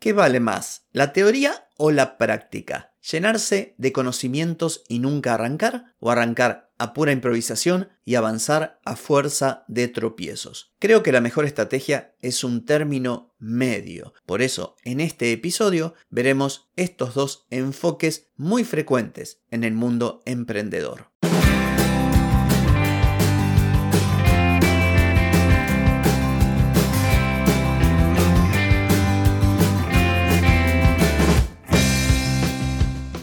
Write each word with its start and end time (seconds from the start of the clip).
¿Qué 0.00 0.14
vale 0.14 0.40
más, 0.40 0.86
la 0.92 1.12
teoría 1.12 1.68
o 1.76 1.90
la 1.90 2.16
práctica? 2.16 2.94
¿Llenarse 3.12 3.74
de 3.76 3.92
conocimientos 3.92 4.82
y 4.88 4.98
nunca 4.98 5.34
arrancar? 5.34 5.94
¿O 5.98 6.10
arrancar 6.10 6.72
a 6.78 6.94
pura 6.94 7.12
improvisación 7.12 7.90
y 8.06 8.14
avanzar 8.14 8.80
a 8.86 8.96
fuerza 8.96 9.66
de 9.68 9.88
tropiezos? 9.88 10.72
Creo 10.78 11.02
que 11.02 11.12
la 11.12 11.20
mejor 11.20 11.44
estrategia 11.44 12.14
es 12.22 12.44
un 12.44 12.64
término 12.64 13.34
medio. 13.38 14.14
Por 14.24 14.40
eso, 14.40 14.74
en 14.84 15.00
este 15.00 15.32
episodio 15.32 15.92
veremos 16.08 16.70
estos 16.76 17.12
dos 17.12 17.46
enfoques 17.50 18.30
muy 18.36 18.64
frecuentes 18.64 19.42
en 19.50 19.64
el 19.64 19.74
mundo 19.74 20.22
emprendedor. 20.24 21.09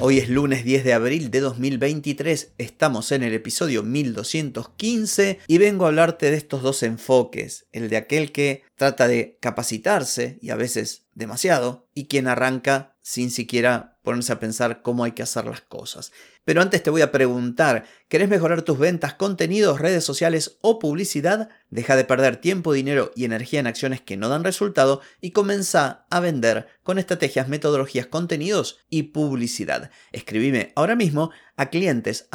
Hoy 0.00 0.18
es 0.18 0.28
lunes 0.28 0.64
10 0.64 0.84
de 0.84 0.92
abril 0.92 1.32
de 1.32 1.40
2023, 1.40 2.52
estamos 2.56 3.10
en 3.10 3.24
el 3.24 3.34
episodio 3.34 3.82
1215 3.82 5.40
y 5.48 5.58
vengo 5.58 5.84
a 5.84 5.88
hablarte 5.88 6.30
de 6.30 6.36
estos 6.36 6.62
dos 6.62 6.84
enfoques, 6.84 7.66
el 7.72 7.88
de 7.88 7.96
aquel 7.96 8.30
que 8.30 8.62
trata 8.76 9.08
de 9.08 9.38
capacitarse 9.40 10.38
y 10.40 10.50
a 10.50 10.54
veces 10.54 11.07
demasiado, 11.18 11.88
y 11.94 12.06
quien 12.06 12.28
arranca 12.28 12.96
sin 13.02 13.30
siquiera 13.30 13.98
ponerse 14.02 14.32
a 14.32 14.38
pensar 14.38 14.82
cómo 14.82 15.04
hay 15.04 15.12
que 15.12 15.22
hacer 15.22 15.46
las 15.46 15.62
cosas. 15.62 16.12
Pero 16.44 16.62
antes 16.62 16.82
te 16.82 16.90
voy 16.90 17.02
a 17.02 17.12
preguntar, 17.12 17.84
¿querés 18.08 18.28
mejorar 18.28 18.62
tus 18.62 18.78
ventas, 18.78 19.14
contenidos, 19.14 19.80
redes 19.80 20.04
sociales 20.04 20.58
o 20.62 20.78
publicidad? 20.78 21.50
Deja 21.70 21.96
de 21.96 22.04
perder 22.04 22.36
tiempo, 22.36 22.72
dinero 22.72 23.12
y 23.16 23.24
energía 23.24 23.60
en 23.60 23.66
acciones 23.66 24.00
que 24.00 24.16
no 24.16 24.28
dan 24.28 24.44
resultado 24.44 25.02
y 25.20 25.32
comienza 25.32 26.06
a 26.08 26.20
vender 26.20 26.68
con 26.82 26.98
estrategias, 26.98 27.48
metodologías, 27.48 28.06
contenidos 28.06 28.78
y 28.88 29.04
publicidad. 29.04 29.90
Escribime 30.12 30.72
ahora 30.74 30.94
mismo 30.94 31.30
a 31.56 31.66
clientes 31.66 32.28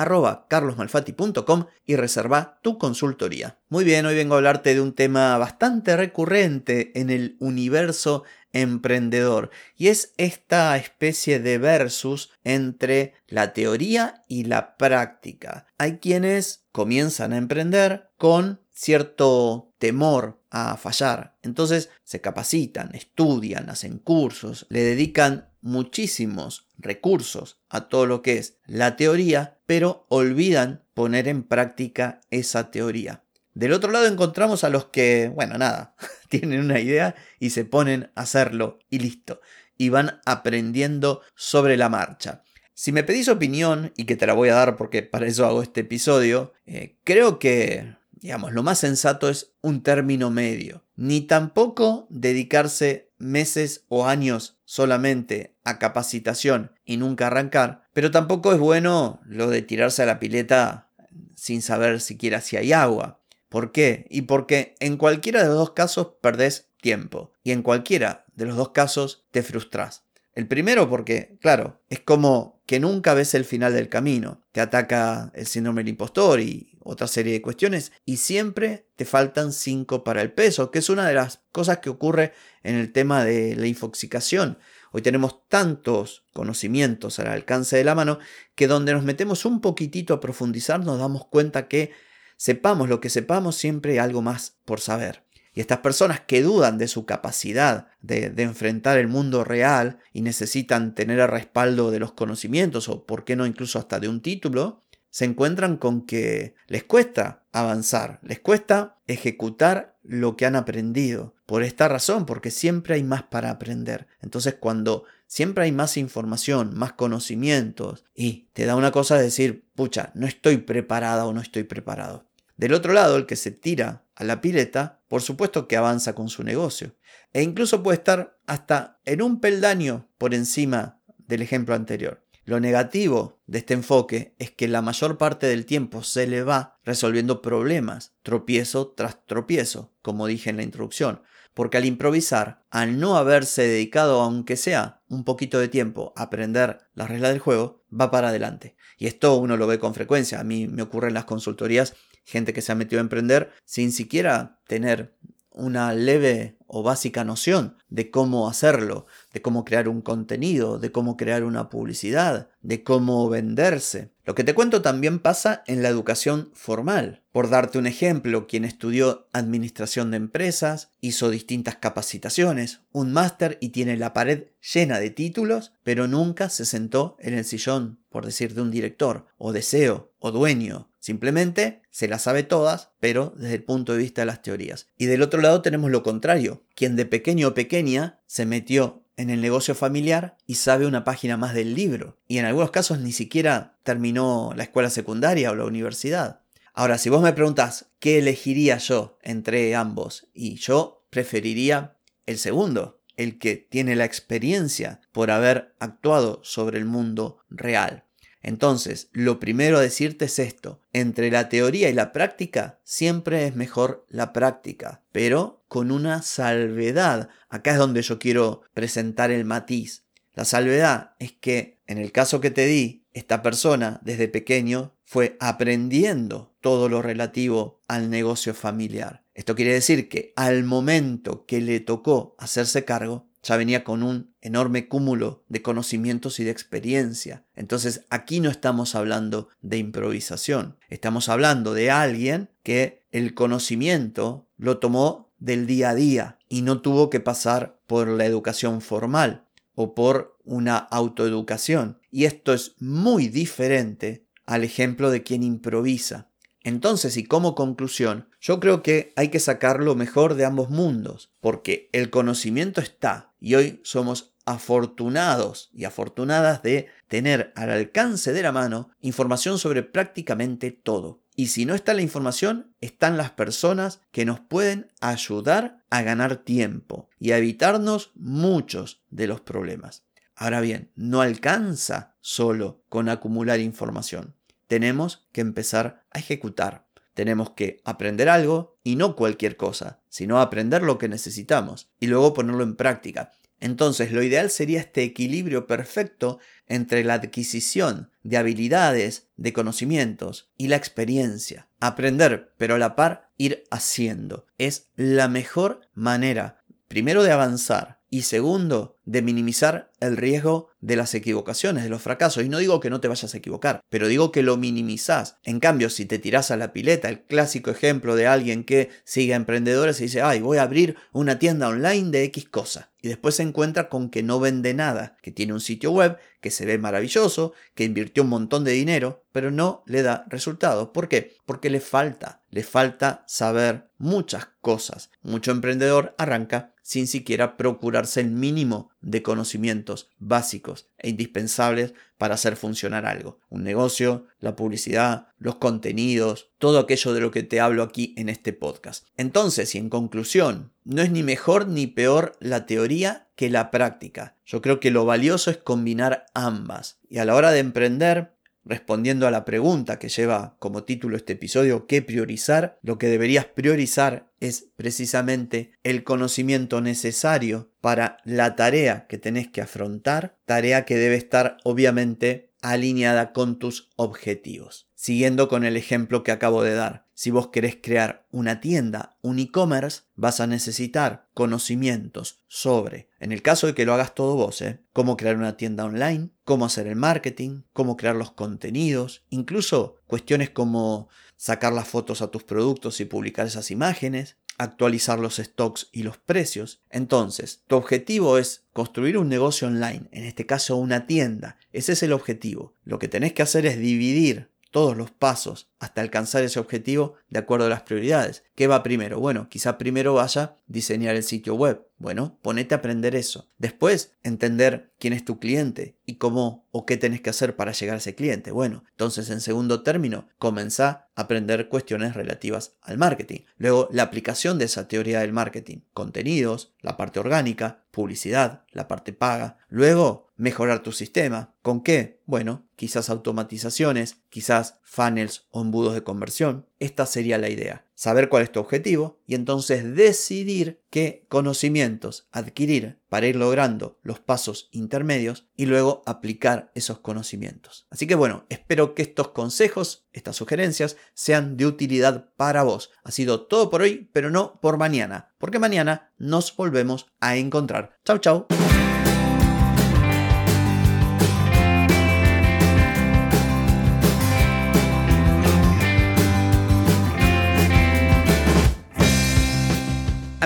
y 1.86 1.96
reserva 1.96 2.60
tu 2.62 2.78
consultoría. 2.78 3.58
Muy 3.70 3.84
bien, 3.84 4.06
hoy 4.06 4.16
vengo 4.16 4.36
a 4.36 4.38
hablarte 4.38 4.76
de 4.76 4.82
un 4.82 4.94
tema 4.94 5.38
bastante 5.38 5.96
recurrente 5.96 6.92
en 7.00 7.10
el 7.10 7.38
universo 7.40 8.24
emprendedor 8.54 9.50
y 9.76 9.90
es 9.90 10.14
esta 10.18 10.78
especie 10.78 11.40
de 11.40 11.58
versus 11.58 12.32
entre 12.44 13.16
la 13.28 13.52
teoría 13.52 14.24
y 14.28 14.46
la 14.46 14.78
práctica. 14.78 15.68
Hay 15.78 15.98
quienes 15.98 16.64
comienzan 16.72 17.34
a 17.34 17.38
emprender 17.38 18.12
con 18.18 18.62
cierto 18.72 19.74
temor 19.78 20.40
a 20.50 20.78
fallar. 20.78 21.38
Entonces 21.42 21.90
se 22.04 22.22
capacitan, 22.22 22.94
estudian, 22.94 23.70
hacen 23.70 23.98
cursos, 23.98 24.66
le 24.70 24.82
dedican 24.82 25.50
muchísimos 25.62 26.68
recursos 26.78 27.60
a 27.70 27.88
todo 27.88 28.06
lo 28.06 28.22
que 28.22 28.38
es 28.38 28.58
la 28.66 28.96
teoría, 28.96 29.60
pero 29.66 30.06
olvidan 30.10 30.84
poner 30.94 31.28
en 31.28 31.44
práctica 31.44 32.22
esa 32.30 32.72
teoría. 32.72 33.24
Del 33.54 33.74
otro 33.74 33.92
lado 33.92 34.08
encontramos 34.08 34.64
a 34.64 34.70
los 34.70 34.86
que, 34.86 35.32
bueno, 35.34 35.58
nada, 35.58 35.96
tienen 36.40 36.62
una 36.62 36.80
idea 36.80 37.16
y 37.40 37.52
se 37.52 37.66
ponen 37.66 38.12
a 38.16 38.22
hacerlo 38.22 38.80
y 38.90 39.00
listo. 39.00 39.42
Y 39.78 39.90
van 39.90 40.20
aprendiendo 40.26 41.22
sobre 41.36 41.78
la 41.78 41.90
marcha. 41.90 42.44
Si 42.74 42.92
me 42.92 43.04
pedís 43.04 43.28
opinión, 43.28 43.94
y 43.96 44.06
que 44.06 44.16
te 44.16 44.26
la 44.26 44.34
voy 44.34 44.50
a 44.50 44.56
dar 44.56 44.78
porque 44.78 45.04
para 45.04 45.28
eso 45.28 45.46
hago 45.46 45.62
este 45.62 45.82
episodio, 45.82 46.54
eh, 46.66 46.98
creo 47.04 47.38
que, 47.38 47.96
digamos, 48.12 48.52
lo 48.52 48.64
más 48.64 48.80
sensato 48.80 49.30
es 49.30 49.54
un 49.62 49.84
término 49.84 50.32
medio. 50.32 50.84
Ni 50.96 51.22
tampoco 51.22 52.08
dedicarse 52.10 53.12
meses 53.20 53.86
o 53.90 54.08
años 54.08 54.58
solamente 54.66 55.56
a 55.64 55.78
capacitación 55.78 56.72
y 56.84 56.98
nunca 56.98 57.28
arrancar, 57.28 57.84
pero 57.94 58.10
tampoco 58.10 58.54
es 58.54 58.60
bueno 58.60 59.22
lo 59.26 59.50
de 59.50 59.62
tirarse 59.62 60.02
a 60.02 60.08
la 60.08 60.20
pileta 60.20 60.90
sin 61.36 61.62
saber 61.62 62.02
siquiera 62.02 62.42
si 62.42 62.58
hay 62.58 62.74
agua. 62.74 63.23
¿Por 63.54 63.72
qué? 63.72 64.08
Y 64.10 64.24
porque 64.24 64.74
en 64.80 64.98
cualquiera 64.98 65.44
de 65.44 65.50
los 65.50 65.58
dos 65.58 65.74
casos 65.74 66.14
perdés 66.22 66.72
tiempo 66.82 67.34
y 67.44 67.52
en 67.52 67.62
cualquiera 67.62 68.26
de 68.34 68.48
los 68.48 68.58
dos 68.58 68.70
casos 68.70 69.28
te 69.30 69.44
frustras. 69.44 70.06
El 70.34 70.48
primero 70.48 70.90
porque, 70.90 71.38
claro, 71.40 71.80
es 71.88 72.00
como 72.00 72.64
que 72.66 72.80
nunca 72.80 73.14
ves 73.14 73.36
el 73.36 73.46
final 73.46 73.72
del 73.72 73.90
camino. 73.90 74.42
Te 74.54 74.60
ataca 74.60 75.32
el 75.36 75.46
síndrome 75.46 75.82
del 75.82 75.90
impostor 75.90 76.40
y 76.40 76.80
otra 76.80 77.06
serie 77.06 77.34
de 77.34 77.44
cuestiones 77.44 77.92
y 78.06 78.18
siempre 78.18 78.88
te 78.96 79.06
faltan 79.06 79.54
5 79.54 80.04
para 80.04 80.24
el 80.24 80.32
peso, 80.32 80.72
que 80.72 80.80
es 80.80 80.90
una 80.90 81.08
de 81.08 81.14
las 81.14 81.44
cosas 81.52 81.78
que 81.78 81.92
ocurre 81.92 82.34
en 82.64 82.74
el 82.74 82.92
tema 82.92 83.24
de 83.24 83.56
la 83.56 83.68
infoxicación. 83.68 84.58
Hoy 84.94 85.04
tenemos 85.04 85.48
tantos 85.48 86.26
conocimientos 86.34 87.20
al 87.20 87.28
alcance 87.28 87.78
de 87.78 87.84
la 87.84 87.94
mano 87.94 88.18
que 88.56 88.66
donde 88.66 88.94
nos 88.94 89.04
metemos 89.04 89.46
un 89.46 89.62
poquitito 89.62 90.16
a 90.16 90.20
profundizar 90.20 90.84
nos 90.84 90.98
damos 90.98 91.28
cuenta 91.28 91.68
que 91.68 91.92
Sepamos 92.38 92.90
lo 92.90 93.00
que 93.00 93.10
sepamos, 93.10 93.56
siempre 93.56 93.94
hay 93.94 93.98
algo 94.00 94.22
más 94.22 94.58
por 94.66 94.80
saber. 94.80 95.24
Y 95.54 95.62
estas 95.62 95.80
personas 95.80 96.22
que 96.22 96.42
dudan 96.42 96.78
de 96.78 96.88
su 96.88 97.06
capacidad 97.06 97.88
de, 98.02 98.34
enfrentar 98.38 98.98
el 98.98 99.08
mundo 99.08 99.44
real 99.44 100.00
y 100.12 100.22
necesitan 100.22 100.96
tener 100.96 101.20
el 101.20 101.28
respaldo 101.28 101.92
de 101.92 102.00
los 102.00 102.14
conocimientos 102.14 102.90
o, 102.90 103.06
por 103.06 103.24
qué 103.24 103.36
no, 103.36 103.46
incluso 103.46 103.78
hasta 103.78 104.00
de 104.00 104.10
un 104.10 104.22
título, 104.22 104.84
se 105.12 105.26
encuentran 105.26 105.78
con 105.78 106.08
que 106.08 106.56
les 106.68 106.84
cuesta 106.84 107.44
avanzar, 107.52 108.20
les 108.24 108.40
cuesta 108.40 108.98
ejecutar 109.06 109.96
lo 110.02 110.36
que 110.36 110.48
han 110.48 110.56
aprendido. 110.56 111.36
Por 111.46 111.62
esta 111.62 111.88
razón, 111.88 112.26
porque 112.26 112.50
siempre 112.50 112.96
hay 112.96 113.04
más 113.04 113.22
para 113.22 113.52
aprender. 113.52 114.08
Entonces 114.22 114.56
cuando 114.60 115.04
siempre 115.28 115.66
hay 115.66 115.72
más 115.72 115.98
información, 115.98 116.76
más 116.76 116.94
conocimientos 116.94 118.06
y 118.14 118.50
te 118.54 118.66
da 118.66 118.76
una 118.76 118.92
cosa 118.92 119.18
de 119.18 119.24
decir, 119.24 119.70
pucha, 119.76 120.12
no 120.16 120.28
estoy 120.28 120.58
preparada 120.58 121.26
o 121.26 121.34
no 121.34 121.42
estoy 121.42 121.64
preparado. 121.64 122.30
Del 122.58 122.74
otro 122.74 122.94
lado, 122.94 123.18
el 123.18 123.26
que 123.26 123.36
se 123.36 123.52
tira 123.52 124.06
a 124.16 124.24
la 124.24 124.42
pileta, 124.42 125.02
por 125.08 125.22
supuesto 125.22 125.68
que 125.68 125.78
avanza 125.78 126.14
con 126.14 126.30
su 126.30 126.44
negocio. 126.44 126.96
E 127.34 127.42
incluso 127.42 127.82
puede 127.82 127.98
estar 127.98 128.40
hasta 128.46 129.00
en 129.06 129.22
un 129.22 129.40
peldaño 129.40 130.10
por 130.18 130.34
encima 130.34 131.02
del 131.18 131.42
ejemplo 131.42 131.74
anterior. 131.74 132.24
Lo 132.46 132.60
negativo 132.60 133.42
de 133.48 133.60
este 133.60 133.74
enfoque 133.74 134.36
es 134.38 134.52
que 134.52 134.68
la 134.68 134.82
mayor 134.82 135.18
parte 135.18 135.48
del 135.48 135.66
tiempo 135.66 136.04
se 136.04 136.28
le 136.28 136.44
va 136.44 136.78
resolviendo 136.84 137.42
problemas, 137.42 138.14
tropiezo 138.22 138.90
tras 138.90 139.26
tropiezo, 139.26 139.94
como 140.02 140.28
dije 140.28 140.50
en 140.50 140.58
la 140.58 140.64
introducción, 140.64 141.22
porque 141.54 141.78
al 141.78 141.86
improvisar, 141.86 142.64
al 142.70 143.00
no 143.00 143.18
haberse 143.18 143.64
dedicado 143.64 144.22
aunque 144.22 144.58
sea 144.58 145.02
un 145.08 145.24
poquito 145.24 145.60
de 145.60 145.68
tiempo 145.68 146.14
a 146.16 146.24
aprender 146.24 146.80
las 146.94 147.10
reglas 147.10 147.32
del 147.32 147.40
juego, 147.40 147.84
va 147.92 148.12
para 148.12 148.30
adelante. 148.30 148.76
Y 148.98 149.08
esto 149.08 149.36
uno 149.38 149.58
lo 149.58 149.68
ve 149.68 149.80
con 149.80 149.94
frecuencia, 149.94 150.40
a 150.40 150.44
mí 150.44 150.68
me 150.68 150.82
ocurre 150.82 151.10
en 151.10 151.14
las 151.14 151.26
consultorías 151.26 151.94
gente 152.26 152.54
que 152.54 152.62
se 152.62 152.72
ha 152.72 152.76
metido 152.76 153.00
a 153.00 153.04
emprender 153.04 153.52
sin 153.66 153.92
siquiera 153.92 154.60
tener 154.68 155.16
una 155.54 155.94
leve 155.94 156.58
o 156.66 156.82
básica 156.82 157.24
noción 157.24 157.78
de 157.90 158.10
cómo 158.10 158.50
hacerlo, 158.50 159.06
de 159.32 159.42
cómo 159.42 159.64
crear 159.66 159.88
un 159.88 160.02
contenido, 160.02 160.80
de 160.80 160.92
cómo 160.92 161.16
crear 161.16 161.44
una 161.44 161.70
publicidad, 161.70 162.50
de 162.62 162.84
cómo 162.84 163.30
venderse. 163.30 164.12
Lo 164.26 164.34
que 164.34 164.44
te 164.44 164.56
cuento 164.56 164.82
también 164.82 165.20
pasa 165.20 165.64
en 165.68 165.84
la 165.84 165.90
educación 165.90 166.50
formal. 166.54 167.23
Por 167.34 167.50
darte 167.50 167.80
un 167.80 167.88
ejemplo, 167.88 168.46
quien 168.46 168.64
estudió 168.64 169.28
administración 169.34 170.12
de 170.12 170.18
empresas, 170.18 170.92
hizo 171.02 171.32
distintas 171.32 171.78
capacitaciones, 171.78 172.82
un 172.92 173.12
máster 173.12 173.58
y 173.60 173.70
tiene 173.70 173.98
la 173.98 174.14
pared 174.14 174.50
llena 174.62 175.00
de 175.00 175.10
títulos, 175.10 175.74
pero 175.82 176.08
nunca 176.08 176.50
se 176.50 176.64
sentó 176.64 177.18
en 177.20 177.34
el 177.34 177.44
sillón, 177.44 177.98
por 178.10 178.24
decir, 178.24 178.54
de 178.54 178.62
un 178.62 178.70
director, 178.70 179.26
o 179.40 179.52
de 179.52 179.64
CEO, 179.64 180.12
o 180.20 180.32
dueño. 180.32 180.92
Simplemente 181.00 181.82
se 181.90 182.08
las 182.08 182.22
sabe 182.22 182.44
todas, 182.44 182.92
pero 183.00 183.34
desde 183.36 183.56
el 183.56 183.64
punto 183.64 183.94
de 183.94 183.98
vista 183.98 184.22
de 184.22 184.28
las 184.28 184.44
teorías. 184.44 184.86
Y 184.96 185.08
del 185.08 185.24
otro 185.24 185.42
lado 185.42 185.64
tenemos 185.64 185.90
lo 185.90 186.04
contrario, 186.04 186.62
quien 186.76 186.96
de 186.96 187.08
pequeño 187.08 187.48
o 187.48 187.54
pequeña 187.56 188.20
se 188.28 188.46
metió 188.46 189.04
en 189.18 189.32
el 189.32 189.42
negocio 189.42 189.74
familiar 189.74 190.38
y 190.46 190.56
sabe 190.56 190.86
una 190.86 191.04
página 191.04 191.36
más 191.36 191.56
del 191.56 191.74
libro. 191.74 192.20
Y 192.28 192.38
en 192.38 192.46
algunos 192.46 192.70
casos 192.70 193.00
ni 193.00 193.12
siquiera 193.12 193.80
terminó 193.82 194.54
la 194.56 194.64
escuela 194.64 194.92
secundaria 194.92 195.50
o 195.50 195.56
la 195.56 195.66
universidad. 195.66 196.43
Ahora, 196.74 196.98
si 196.98 197.10
vos 197.10 197.22
me 197.22 197.34
preguntás 197.34 197.88
qué 198.00 198.18
elegiría 198.18 198.78
yo 198.78 199.20
entre 199.22 199.76
ambos, 199.76 200.28
y 200.34 200.56
yo 200.56 201.06
preferiría 201.10 201.98
el 202.26 202.38
segundo, 202.40 203.00
el 203.16 203.38
que 203.38 203.56
tiene 203.56 203.96
la 203.96 204.06
experiencia 204.06 205.00
por 205.12 205.30
haber 205.30 205.76
actuado 205.80 206.40
sobre 206.44 206.80
el 206.80 206.86
mundo 206.86 207.38
real. 207.50 208.06
Entonces, 208.42 209.08
lo 209.14 209.40
primero 209.40 209.78
a 209.78 209.82
decirte 209.82 210.26
es 210.26 210.38
esto. 210.38 210.82
Entre 210.92 211.32
la 211.32 211.48
teoría 211.48 211.90
y 211.90 211.94
la 211.94 212.12
práctica, 212.12 212.80
siempre 212.84 213.48
es 213.48 213.56
mejor 213.56 214.06
la 214.10 214.34
práctica, 214.34 215.02
pero 215.14 215.64
con 215.70 215.92
una 215.92 216.22
salvedad. 216.22 217.30
Acá 217.50 217.72
es 217.72 217.78
donde 217.78 218.02
yo 218.02 218.20
quiero 218.20 218.64
presentar 218.74 219.32
el 219.32 219.46
matiz. 219.46 220.04
La 220.34 220.44
salvedad 220.44 221.12
es 221.20 221.32
que, 221.32 221.73
en 221.88 221.98
el 221.98 222.12
caso 222.12 222.42
que 222.42 222.52
te 222.52 222.66
di, 222.66 223.06
esta 223.14 223.42
persona 223.42 224.00
desde 224.04 224.28
pequeño 224.28 224.94
fue 225.06 225.38
aprendiendo 225.40 226.56
todo 226.62 226.90
lo 226.90 227.02
relativo 227.02 227.84
al 227.88 228.10
negocio 228.10 228.54
familiar. 228.54 229.24
Esto 229.34 229.56
quiere 229.56 229.74
decir 229.74 230.10
que 230.10 230.34
al 230.36 230.64
momento 230.64 231.46
que 231.46 231.62
le 231.62 231.80
tocó 231.80 232.36
hacerse 232.38 232.86
cargo, 232.86 233.28
ya 233.44 233.58
venía 233.58 233.84
con 233.84 234.04
un 234.04 234.34
enorme 234.42 234.88
cúmulo 234.88 235.44
de 235.50 235.62
conocimientos 235.62 236.40
y 236.40 236.46
de 236.46 236.52
experiencia. 236.52 237.46
Entonces 237.56 238.06
aquí 238.10 238.40
no 238.40 238.50
estamos 238.50 238.96
hablando 238.96 239.50
de 239.62 239.78
improvisación, 239.78 240.78
estamos 240.90 241.28
hablando 241.30 241.74
de 241.74 241.92
alguien 241.92 242.50
que 242.64 243.04
el 243.12 243.34
conocimiento 243.34 244.48
lo 244.58 244.80
tomó 244.80 245.34
del 245.40 245.68
día 245.68 245.90
a 245.90 245.96
día 245.96 246.40
y 246.48 246.62
no 246.62 246.82
tuvo 246.82 247.10
que 247.10 247.20
pasar 247.20 247.82
por 247.86 248.08
la 248.08 248.26
educación 248.26 248.80
formal 248.80 249.46
o 249.76 249.96
por 249.96 250.38
una 250.44 250.78
autoeducación. 250.78 252.00
Y 252.12 252.26
esto 252.26 252.54
es 252.54 252.76
muy 252.80 253.28
diferente 253.28 254.26
al 254.46 254.64
ejemplo 254.64 255.10
de 255.10 255.24
quien 255.24 255.44
improvisa. 255.44 256.30
Entonces, 256.64 257.18
y 257.18 257.26
como 257.26 257.56
conclusión, 257.56 258.30
yo 258.40 258.60
creo 258.60 258.84
que 258.84 259.12
hay 259.16 259.30
que 259.30 259.40
sacar 259.40 259.82
lo 259.84 259.96
mejor 259.96 260.36
de 260.36 260.46
ambos 260.46 260.70
mundos, 260.70 261.32
porque 261.42 261.90
el 261.92 262.10
conocimiento 262.10 262.80
está 262.80 263.33
y 263.44 263.56
hoy 263.56 263.82
somos 263.84 264.34
afortunados 264.46 265.70
y 265.74 265.84
afortunadas 265.84 266.64
de 266.64 266.88
tener 267.08 267.52
al 267.56 267.70
alcance 267.70 268.34
de 268.34 268.42
la 268.42 268.52
mano 268.52 268.90
información 269.02 269.60
sobre 269.60 269.84
prácticamente 269.84 270.72
todo. 270.72 271.22
Y 271.36 271.48
si 271.48 271.66
no 271.66 271.76
está 271.76 271.94
la 271.94 272.02
información, 272.02 272.74
están 272.80 273.18
las 273.18 273.32
personas 273.32 274.02
que 274.12 274.26
nos 274.26 274.40
pueden 274.40 274.88
ayudar 275.02 275.84
a 275.90 276.02
ganar 276.02 276.38
tiempo 276.38 277.10
y 277.20 277.32
a 277.32 277.38
evitarnos 277.38 278.12
muchos 278.16 279.04
de 279.10 279.28
los 279.28 279.42
problemas. 279.42 280.06
Ahora 280.36 280.62
bien, 280.62 280.92
no 280.96 281.22
alcanza 281.22 282.16
solo 282.22 282.84
con 282.90 283.10
acumular 283.10 283.60
información 283.60 284.36
tenemos 284.74 285.28
que 285.32 285.42
empezar 285.42 286.04
a 286.10 286.18
ejecutar. 286.18 286.88
Tenemos 287.14 287.52
que 287.52 287.82
aprender 287.84 288.30
algo 288.30 288.78
y 288.84 288.96
no 288.96 289.16
cualquier 289.16 289.56
cosa, 289.58 290.02
sino 290.10 290.40
aprender 290.40 290.82
lo 290.82 290.98
que 290.98 291.10
necesitamos 291.10 291.92
y 292.00 292.08
luego 292.08 292.34
ponerlo 292.34 292.64
en 292.64 292.76
práctica. 292.76 293.32
Entonces, 293.60 294.12
lo 294.12 294.22
ideal 294.22 294.50
sería 294.50 294.82
este 294.82 295.04
equilibrio 295.04 295.68
perfecto 295.68 296.40
entre 296.68 297.06
la 297.06 297.14
adquisición 297.14 298.12
de 298.22 298.36
habilidades, 298.36 299.30
de 299.38 299.54
conocimientos 299.54 300.52
y 300.58 300.68
la 300.68 300.76
experiencia. 300.76 301.70
Aprender, 301.80 302.54
pero 302.58 302.76
a 302.76 302.78
la 302.78 302.98
par 302.98 303.30
ir 303.38 303.64
haciendo. 303.72 304.48
Es 304.58 304.90
la 304.98 305.30
mejor 305.30 305.88
manera, 305.94 306.62
primero 306.90 307.24
de 307.24 307.32
avanzar 307.32 308.03
y 308.14 308.22
segundo, 308.22 309.00
de 309.06 309.24
minimizar 309.24 309.90
el 310.00 310.18
riesgo 310.18 310.70
de 310.82 310.96
las 310.96 311.16
equivocaciones, 311.16 311.84
de 311.84 311.90
los 311.90 312.04
fracasos. 312.04 312.44
Y 312.44 312.50
no 312.50 312.60
digo 312.60 312.80
que 312.80 312.92
no 312.92 313.02
te 313.02 313.08
vayas 313.08 313.34
a 313.34 313.38
equivocar, 313.38 313.82
pero 313.90 314.08
digo 314.08 314.32
que 314.32 314.44
lo 314.44 314.56
minimizás. 314.56 315.38
En 315.44 315.60
cambio, 315.60 315.90
si 315.90 316.06
te 316.06 316.20
tirás 316.20 316.52
a 316.52 316.58
la 316.58 316.74
pileta, 316.74 317.10
el 317.10 317.24
clásico 317.24 317.72
ejemplo 317.72 318.16
de 318.16 318.28
alguien 318.28 318.66
que 318.66 318.92
sigue 319.04 319.34
a 319.34 319.38
emprendedores 319.38 320.00
y 320.00 320.04
dice, 320.04 320.22
ay, 320.22 320.42
voy 320.42 320.60
a 320.60 320.62
abrir 320.62 320.96
una 321.12 321.40
tienda 321.40 321.70
online 321.70 322.12
de 322.12 322.24
X 322.26 322.48
cosa. 322.50 322.92
Y 323.02 323.08
después 323.08 323.34
se 323.34 323.44
encuentra 323.44 323.90
con 323.90 324.12
que 324.12 324.22
no 324.22 324.40
vende 324.40 324.76
nada, 324.76 325.18
que 325.24 325.32
tiene 325.32 325.54
un 325.54 325.60
sitio 325.60 325.92
web, 325.92 326.20
que 326.40 326.52
se 326.52 326.68
ve 326.68 326.78
maravilloso, 326.78 327.54
que 327.74 327.84
invirtió 327.84 328.22
un 328.22 328.30
montón 328.30 328.64
de 328.64 328.74
dinero, 328.74 329.26
pero 329.32 329.50
no 329.50 329.84
le 329.88 330.04
da 330.04 330.26
resultados. 330.30 330.90
¿Por 330.90 331.10
qué? 331.10 331.36
Porque 331.46 331.72
le 331.72 331.80
falta, 331.80 332.44
le 332.52 332.64
falta 332.64 333.24
saber 333.28 333.90
muchas 333.98 334.50
cosas. 334.62 335.10
Mucho 335.24 335.52
emprendedor 335.52 336.14
arranca 336.18 336.73
sin 336.84 337.08
siquiera 337.08 337.58
procurarse 337.58 338.20
el 338.20 338.30
mínimo 338.30 338.92
de 339.02 339.24
conocimientos 339.24 340.12
básicos 340.20 340.90
e 341.00 341.10
indispensables 341.10 341.94
para 342.18 342.36
hacer 342.36 342.56
funcionar 342.56 343.06
algo. 343.06 343.40
Un 343.50 343.64
negocio, 343.64 344.28
la 344.40 344.56
publicidad, 344.56 345.30
los 345.38 345.56
contenidos, 345.56 346.52
todo 346.60 346.80
aquello 346.80 347.14
de 347.14 347.22
lo 347.22 347.32
que 347.32 347.44
te 347.44 347.60
hablo 347.60 347.84
aquí 347.84 348.14
en 348.18 348.30
este 348.30 348.54
podcast. 348.54 349.08
Entonces, 349.18 349.74
y 349.74 349.78
en 349.78 349.90
conclusión, 349.90 350.72
no 350.84 351.02
es 351.02 351.10
ni 351.10 351.24
mejor 351.24 351.68
ni 351.68 351.88
peor 351.88 352.36
la 352.40 352.66
teoría 352.66 353.30
que 353.36 353.50
la 353.50 353.72
práctica. 353.72 354.36
Yo 354.46 354.62
creo 354.62 354.80
que 354.80 354.92
lo 354.92 355.06
valioso 355.06 355.52
es 355.52 355.58
combinar 355.58 356.26
ambas. 356.34 357.00
Y 357.10 357.18
a 357.18 357.26
la 357.26 357.36
hora 357.36 357.52
de 357.52 357.60
emprender, 357.60 358.33
Respondiendo 358.66 359.28
a 359.28 359.32
la 359.32 359.44
pregunta 359.44 360.00
que 360.00 360.08
lleva 360.08 360.56
como 360.60 360.84
título 360.84 361.18
este 361.18 361.34
episodio, 361.34 361.86
¿qué 361.86 362.02
priorizar? 362.02 362.80
Lo 362.82 362.98
que 362.98 363.08
deberías 363.08 363.46
priorizar 363.46 364.32
es 364.40 364.70
precisamente 364.76 365.74
el 365.84 366.04
conocimiento 366.04 366.80
necesario 366.80 367.72
para 367.82 368.18
la 368.24 368.56
tarea 368.56 369.06
que 369.08 369.18
tenés 369.18 369.50
que 369.50 369.62
afrontar, 369.62 370.38
tarea 370.46 370.86
que 370.86 370.96
debe 370.96 371.16
estar 371.16 371.58
obviamente 371.66 372.54
alineada 372.62 373.34
con 373.34 373.60
tus 373.60 373.90
objetivos. 373.98 374.88
Siguiendo 375.04 375.50
con 375.50 375.66
el 375.66 375.76
ejemplo 375.76 376.24
que 376.24 376.32
acabo 376.32 376.64
de 376.64 376.76
dar, 376.76 377.08
si 377.14 377.30
vos 377.30 377.50
querés 377.50 377.76
crear 377.76 378.26
una 378.32 378.62
tienda, 378.62 379.18
un 379.22 379.38
e-commerce, 379.38 380.04
vas 380.16 380.40
a 380.40 380.48
necesitar 380.48 381.28
conocimientos 381.34 382.40
sobre, 382.48 383.10
en 383.20 383.34
el 383.34 383.42
caso 383.42 383.68
de 383.68 383.76
que 383.76 383.86
lo 383.86 383.94
hagas 383.94 384.16
todo 384.16 384.38
vos, 384.38 384.62
¿eh? 384.62 384.80
cómo 384.94 385.18
crear 385.18 385.36
una 385.36 385.58
tienda 385.58 385.84
online, 385.84 386.30
cómo 386.46 386.64
hacer 386.64 386.88
el 386.88 386.96
marketing, 386.96 387.64
cómo 387.74 387.98
crear 387.98 388.16
los 388.16 388.32
contenidos, 388.32 389.26
incluso 389.30 389.98
cuestiones 390.08 390.52
como 390.52 391.10
sacar 391.36 391.74
las 391.74 391.90
fotos 391.90 392.22
a 392.22 392.32
tus 392.32 392.46
productos 392.46 393.02
y 393.02 393.04
publicar 393.04 393.46
esas 393.46 393.72
imágenes, 393.72 394.38
actualizar 394.58 395.20
los 395.20 395.36
stocks 395.36 395.90
y 395.92 396.04
los 396.04 396.18
precios. 396.18 396.82
Entonces, 396.90 397.64
tu 397.68 397.76
objetivo 397.76 398.38
es 398.38 398.64
construir 398.72 399.18
un 399.18 399.28
negocio 399.28 399.68
online, 399.68 400.08
en 400.14 400.24
este 400.24 400.46
caso 400.46 400.78
una 400.78 401.08
tienda. 401.08 401.58
Ese 401.74 401.92
es 401.92 402.04
el 402.04 402.14
objetivo. 402.14 402.78
Lo 402.86 403.00
que 403.00 403.10
tenés 403.10 403.34
que 403.34 403.42
hacer 403.42 403.66
es 403.66 403.78
dividir 403.78 404.53
todos 404.74 404.98
los 404.98 405.12
pasos 405.12 405.70
hasta 405.80 406.02
alcanzar 406.02 406.44
ese 406.44 406.60
objetivo 406.60 407.14
de 407.30 407.38
acuerdo 407.38 407.68
a 407.68 407.70
las 407.70 407.84
prioridades. 407.84 408.44
¿Qué 408.56 408.66
va 408.66 408.82
primero? 408.82 409.20
Bueno, 409.20 409.48
quizá 409.48 409.78
primero 409.78 410.16
vaya 410.16 410.58
diseñar 410.66 411.16
el 411.16 411.24
sitio 411.24 411.54
web. 411.54 411.88
Bueno, 412.00 412.40
ponete 412.42 412.74
a 412.74 412.80
aprender 412.80 413.16
eso. 413.16 413.48
Después, 413.60 414.14
entender 414.24 414.92
quién 414.98 415.14
es 415.14 415.24
tu 415.24 415.40
cliente 415.40 416.00
y 416.08 416.16
cómo 416.16 416.68
o 416.72 416.88
qué 416.88 416.98
tenés 416.98 417.22
que 417.22 417.30
hacer 417.30 417.56
para 417.56 417.72
llegar 417.72 417.94
a 417.94 417.98
ese 418.00 418.16
cliente. 418.16 418.52
Bueno, 418.52 418.84
entonces 418.90 419.30
en 419.30 419.42
segundo 419.42 419.84
término, 419.84 420.28
comenzá 420.40 421.08
a 421.16 421.22
aprender 421.22 421.70
cuestiones 421.70 422.16
relativas 422.16 422.76
al 422.82 422.98
marketing. 422.98 423.42
Luego, 423.58 423.88
la 423.92 424.04
aplicación 424.04 424.58
de 424.58 424.66
esa 424.66 424.88
teoría 424.88 425.20
del 425.20 425.34
marketing. 425.34 425.82
Contenidos, 425.94 426.74
la 426.82 426.98
parte 426.98 427.20
orgánica, 427.20 427.86
publicidad, 427.92 428.64
la 428.72 428.88
parte 428.88 429.14
paga. 429.14 429.58
Luego, 429.70 430.33
mejorar 430.44 430.84
tu 430.84 430.92
sistema. 430.92 431.56
¿Con 431.62 431.82
qué? 431.82 432.22
Bueno, 432.26 432.68
quizás 432.76 433.10
automatizaciones, 433.10 434.18
quizás 434.30 434.80
funnels 434.84 435.48
o 435.52 435.62
embudos 435.62 435.94
de 435.94 436.04
conversión. 436.04 436.68
Esta 436.80 437.06
sería 437.06 437.38
la 437.38 437.48
idea. 437.48 437.86
Saber 437.96 438.28
cuál 438.28 438.44
es 438.44 438.52
tu 438.52 438.60
objetivo 438.60 439.22
y 439.26 439.36
entonces 439.36 439.96
decidir 439.96 440.82
qué 440.90 441.26
conocimientos 441.30 442.28
adquirir 442.34 443.00
para 443.08 443.28
ir 443.28 443.38
logrando 443.38 444.00
los 444.04 444.20
pasos 444.20 444.68
intermedios 444.74 445.48
y 445.56 445.66
luego 445.66 446.02
aplicar 446.06 446.72
esos 446.76 447.00
conocimientos. 447.00 447.88
Así 447.90 448.06
que 448.06 448.16
bueno, 448.16 448.46
espero 448.50 448.96
que 448.96 449.04
estos 449.04 449.30
consejos, 449.30 450.08
estas 450.12 450.36
sugerencias 450.36 450.98
sean 451.14 451.56
de 451.56 451.68
utilidad 451.68 452.32
para 452.36 452.64
vos. 452.64 452.92
Ha 453.06 453.12
sido 453.12 453.44
todo 453.44 453.70
por 453.70 453.82
hoy, 453.82 454.10
pero 454.12 454.30
no 454.30 454.60
por 454.60 454.78
mañana, 454.78 455.34
porque 455.38 455.60
mañana 455.60 456.12
nos 456.18 456.54
volvemos 456.54 457.08
a 457.22 457.38
encontrar. 457.38 457.98
Chau, 458.04 458.18
chau. 458.18 458.48